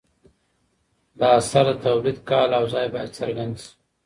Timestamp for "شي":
3.61-3.69